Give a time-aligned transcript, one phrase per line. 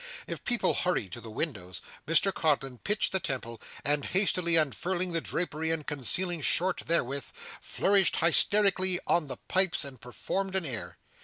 [0.25, 5.21] If people hurried to the windows, Mr Codlin pitched the temple, and hastily unfurling the
[5.21, 7.29] drapery and concealing Short therewith,
[7.61, 10.97] flourished hysterically on the pipes and performed an air.